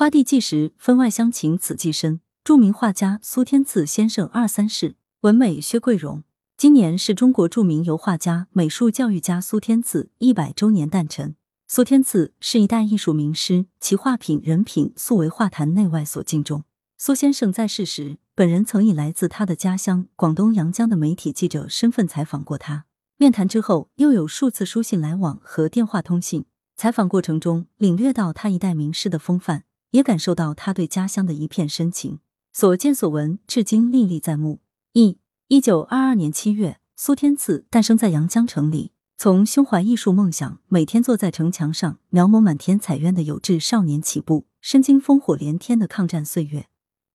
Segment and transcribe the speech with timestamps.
[0.00, 2.22] 花地纪实，分外乡情此际深。
[2.42, 6.24] 著名画家苏天赐先生二三事，文美薛桂荣。
[6.56, 11.36] 今年是中国著名油画家、美术教育家苏天赐一百周年诞辰。
[11.68, 16.64] 苏天赐是一代艺术名师，其画品、人品素为画坛内外所敬重。
[16.96, 22.86] 苏先生在世时，本人曾以来自他的家乡广东阳江的媒体记者身份采访过他。
[23.18, 26.46] 面谈之后，又有数次书信来往和电话通信。
[26.74, 32.20] 采访过程中，领略到他一代名师的风范，也感受到他对家乡的一片深情。
[32.52, 34.60] 所见所闻，至今历历在目。
[34.92, 35.18] 一
[35.48, 38.92] 一九二二年七月，苏天赐诞生在阳江城里。
[39.16, 46.68] 从胸怀艺术梦想，每天坐在城墙上描摹满天彩鸢的有志少年起步，身经烽火连天的抗战岁月，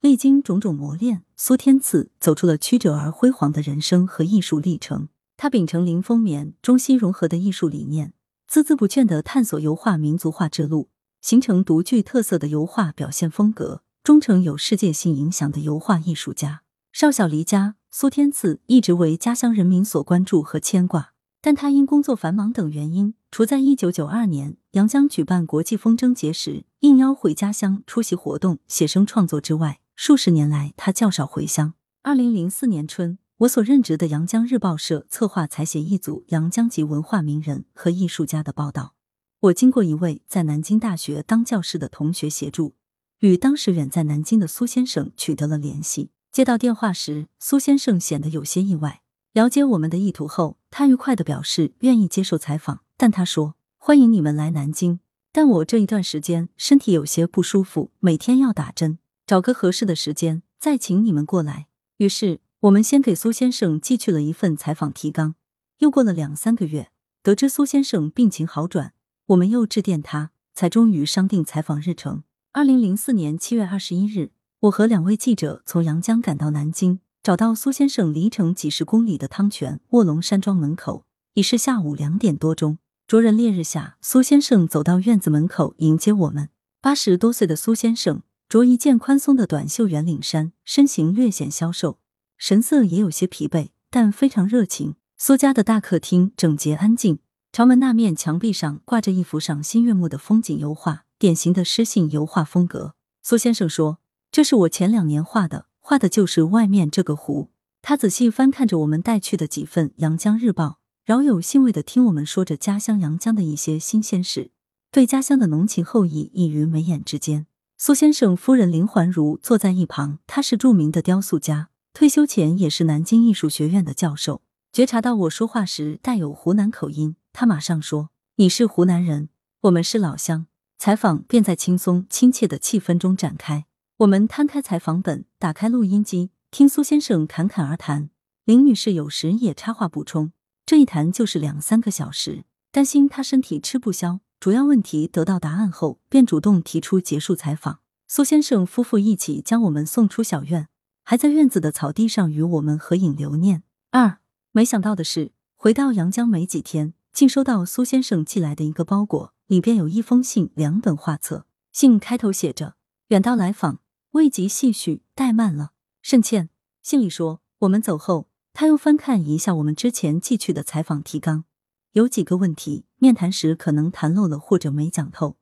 [0.00, 5.08] 历经种种磨练，苏天赐走出了曲折而辉煌的人生和艺术历程。
[5.36, 8.14] 他秉承林风眠、中西融合的艺术理念，
[8.50, 10.88] 孜孜不倦地探索油画民族化之路，
[11.20, 16.62] 形成独具特色的油画表现风格，终成有世界性影响的油画艺术家。
[16.92, 31.74] 少小离家，苏天赐一直为家乡人民所关注和牵挂，但他因工作繁忙等原因，除在一九九二年阳江举办国际风筝节时应邀回家乡出席活动写生创作之外，数十年来他较少回乡。
[32.02, 33.18] 二零零四年春。
[33.40, 38.92] 我所任职的阳江日报社策划采写一组阳江籍文化名人和艺术家的报道。
[39.40, 42.74] 我经过一位在南京大学当教师的同学协助，
[43.20, 46.10] 与当时远在南京的苏先生取得了联系。
[46.30, 49.00] 接到电话时，苏先生显得有些意外。
[49.32, 55.00] 了解我们的意图后，他愉快的表示愿意接受采访，但他说：“欢迎你们来南京，
[55.32, 61.66] 但我这一段时间身体有些不舒服，每天要打针，找个合适的时间再请你们过来。”
[61.96, 62.40] 于是。
[62.64, 65.34] 我们先给苏先生寄去了一份采访提纲，
[65.78, 66.90] 又过了两三个月，
[67.22, 68.92] 得知苏先生病情好转，
[69.30, 72.24] 我们又致电他，才终于商定采访日程。
[72.52, 81.04] 二零零四年七月二十一日，我和两位记者从阳江赶到南京，找到苏先生离城几十公里的汤泉卧龙山庄门口，
[81.34, 82.78] 已是下午两点多钟。
[83.06, 86.48] 灼人烈日下，苏先生走到院子门口迎接我们。
[86.80, 92.00] 八十多岁的苏先生着一件宽松的短袖圆领衫，身形略显消瘦。
[92.36, 94.96] 神色也有些疲惫，但非常热情。
[95.16, 97.20] 苏家的大客厅整洁安静，
[97.52, 102.94] 朝门那面墙壁上挂着一幅赏心悦目的风景油画，典型的诗性油画风格。
[103.24, 103.98] 苏先生说
[104.30, 107.50] ：“这是我前两年画的，画的就是外面这个湖。”
[107.82, 110.66] 他仔细翻看着我们带去的几份《阳江日报》，
[111.04, 114.52] 饶有兴味的听我们说着家乡阳江的一些新鲜事，
[114.92, 117.46] 对家乡的浓情厚谊溢于眉眼之间。
[117.76, 121.70] 苏先生夫人林环如坐在一旁，她是著名的雕塑家。
[121.92, 129.28] 退休前也是南京艺术学院的教授，觉察到我说话时带有湖南口音，他马上说：“你是湖南人，
[129.62, 130.46] 我们是老乡。”
[130.78, 133.66] 采访便在轻松亲切的气氛中展开。
[133.98, 138.10] 我们摊开采访本，打开录音机，听苏先生侃侃而谈。
[138.44, 140.32] 林女士有时也插话补充，
[140.64, 142.44] 这一谈就是两三个小时。
[142.72, 147.80] 担心他身体吃不消，主要问题得到答案后，便主动提出结束采访。
[148.08, 150.68] 苏先生夫妇一起将我们送出小院。
[151.04, 153.64] 还在院子的草地上与我们合影留念。
[153.90, 154.18] 二，
[154.52, 161.46] 没想到的是，回到阳江没几天，竟收到苏先生寄来的一个包裹，里边有一封信、两本画册。
[161.72, 162.74] 信开头写着
[163.08, 163.80] ：“远道来访，
[164.12, 165.72] 未及细叙，怠慢了，
[166.02, 166.50] 甚歉。”
[166.82, 171.44] 信里说，我们走后，他又翻看一下我们之前寄去的采访提纲，
[171.92, 175.36] 有几个问题，面谈时可能谈漏了或者没讲透，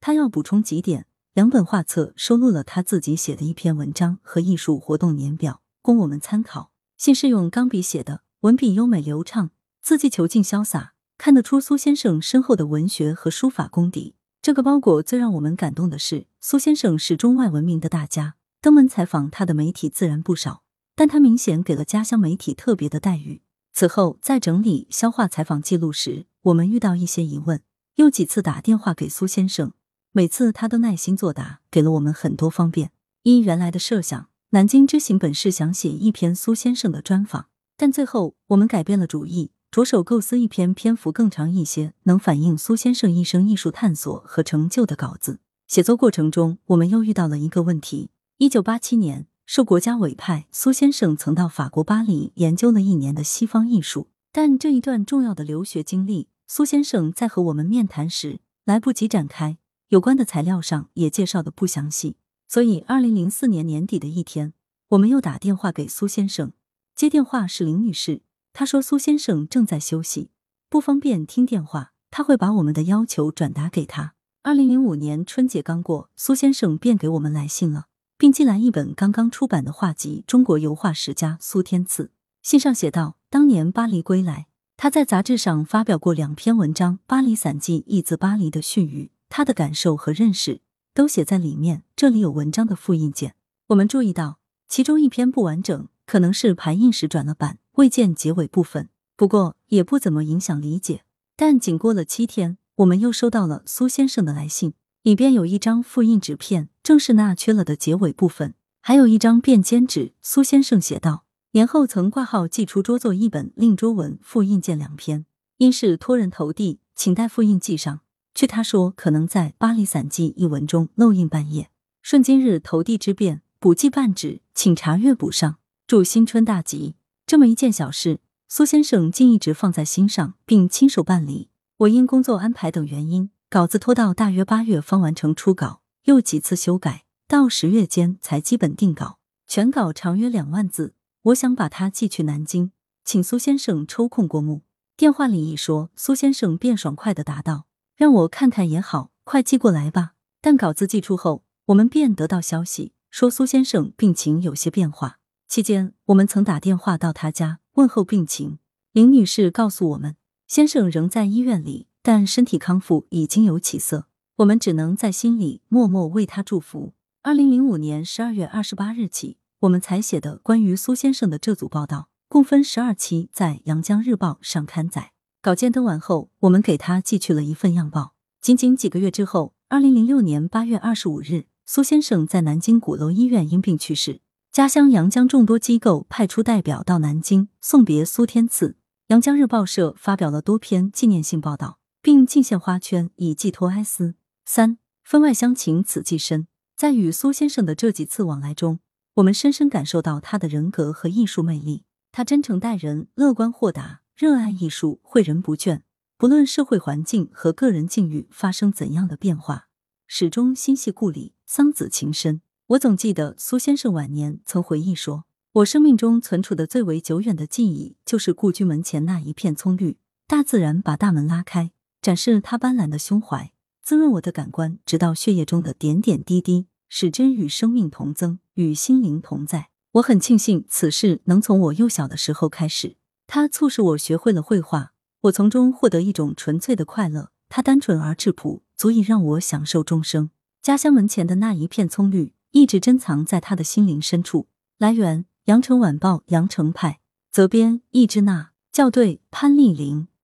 [0.00, 1.06] 他要补充几点。
[1.32, 6.72] 两本画册收录了他自己写的一篇文章和艺术活动年表，供我们参考。
[6.96, 14.14] 信是用钢笔写的，文笔优美流畅，字迹遒劲潇洒，看得出苏先生深厚的文学和书法功底。
[14.40, 20.62] 这个包裹最让我们感动的是，苏先生是中外闻名的大家，登门采访他的媒体自然不少，
[20.96, 23.42] 但他明显给了家乡媒体特别的待遇。
[23.74, 27.60] 此后在整理消化采访记录时，我们遇到一些疑问，
[27.96, 29.72] 又几次打电话给苏先生。
[30.12, 32.92] 每次他都耐心作答，给了我们很多方便。
[33.24, 45.38] 依原来的设想，南京之行本是想写一篇苏先生的专访，但最后我们改变了主意，着手构思一篇篇幅更长一些、能反映苏先生一生艺术探索和成就的稿子。
[45.68, 59.56] 写作过程中，我们又遇到了一个问题：一九八七年，受国家委派，苏先生曾到法国巴黎研究了一年的西方艺术，但这一段重要的留学经历，苏先生在和我们面谈时来不及展开。
[59.90, 62.16] 有关的材料上也介绍的不详细，
[62.48, 64.52] 所以二零零四年年底的一天，
[64.88, 66.50] 我们又打电话给苏先生，
[66.96, 68.22] 接电话是林女士，
[68.52, 70.30] 她说苏先生正在休息，
[70.68, 74.14] 不方便听电话，他会把我们的要求转达给他。
[74.42, 77.86] 二零零五年春节刚过，苏先生便给我们来信了，
[78.16, 82.04] 并寄来一本刚刚出版的画集《中国油画史家苏天赐》。
[82.42, 90.62] 信上写道：当年巴黎归来，他在杂志上发表过两篇文章，《巴黎散记》译自巴黎的絮语，他的感受和认识
[90.94, 91.84] 都写在里面。
[91.94, 93.34] 这里有文章的复印件，
[93.68, 94.38] 我们注意到
[94.68, 98.90] 其中一篇不完整，可能是排印时转了版，未见结尾部分。
[99.16, 101.02] 不过也不怎么影响理解。
[101.34, 110.12] 但仅过了七天，我们又收到了苏先生的来信，里边有一张复印纸片，正是那缺了的结尾部分，还有一张便笺纸。
[110.20, 115.24] 苏先生写道：年后曾挂号寄出桌作一本，令桌文复印件两篇，
[115.56, 118.00] 因是托人投递，请待复印寄上。
[118.34, 121.70] 据他说，可能在《巴黎散记》一文中漏印半页，
[122.02, 125.56] 顺今日投递之便，补寄半纸，请查阅补上。
[125.86, 126.94] 祝新春大吉！
[127.30, 128.18] 这么一件小事。
[128.48, 131.48] 苏先生竟一直放在心上，并亲手办理。
[131.76, 139.20] 我因工作安排等原因，稿子拖到大约八月方完成初稿，又几次修改，到十月间才基本定稿。
[139.46, 142.72] 全稿长约两万字，我想把它寄去南京，
[143.04, 144.62] 请苏先生抽空过目。
[144.96, 155.19] 电话里一说，苏先生便爽快的答道：“让我看看也好，快寄过来吧。”但稿子寄出后，我们便得到消息，说苏先生病情有些变化。
[155.50, 157.58] 期间，我们曾打电话到他家。
[157.72, 158.60] 问候病情，
[158.92, 160.14] 林女士告诉我们，
[160.46, 164.06] 先生仍在医院里，但身体康复已经有起色。
[164.36, 166.92] 我们只能在心里默默为他祝福。
[167.22, 175.10] 二零零五年十二月二十八日起，我们采写的关于苏先生的这组报道，共分十二期，在《阳江日报》上刊载。
[175.42, 178.14] 稿件登完后，我们给他寄去了一份样报。
[178.40, 184.20] 仅仅几个月之后，二零零六年八月二十五日，苏先生在南京鼓楼医院因病去世。
[184.52, 188.76] 家乡阳江众多机构派出代表到南京送别苏天赐，
[189.06, 194.16] 阳江日报社发表了多篇纪念性报道，并敬献花圈以寄托哀思。
[194.44, 198.80] 三分外乡情此寄深，在与苏先生的这几次往来中，
[199.14, 201.84] 我们深深感受到他的人格和艺术魅力。
[202.10, 205.82] 他真诚待人，乐观豁达，热爱艺术，诲人不倦。
[206.18, 209.68] 不论社会环境和个人境遇发生怎样的变化，
[210.08, 212.42] 始终心系故里，桑梓情深。
[212.70, 215.24] 我总记得苏先生晚年曾回忆说
[215.54, 219.98] ：“我生命中存储的最为久远的记忆，就是故居门前那一片葱绿。
[220.28, 223.50] 大自然把大门拉开，展示他斑斓的胸怀，
[223.82, 229.70] 滋润我的感官，直到血液中的点点滴滴，使真与生命同增，与心灵同在。
[229.94, 232.94] 我很庆幸此事能从我幼小的时候开始，
[233.26, 237.32] 它促使我学会了绘画，我从中获得一种纯粹的快乐。
[237.48, 240.30] 它单纯而质朴，足以让我享受终生。
[240.62, 244.48] 家乡门前的那一片葱绿。”一直珍藏在他的心灵深处。
[244.78, 247.00] 来源：羊城晚报羊城派，
[247.32, 250.08] 责编：易之娜，校对：潘丽玲。